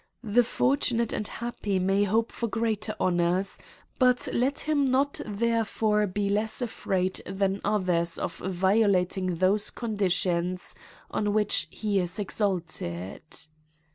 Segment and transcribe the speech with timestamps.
[0.23, 3.59] The fortunate and happy may hope for greater honours,
[3.99, 10.73] but let him not therefore be less afraid than others of violating those conditions
[11.11, 13.23] on which he is exalte ed.